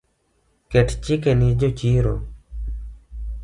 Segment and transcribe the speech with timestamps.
[0.71, 2.15] Ket chike ne jochiro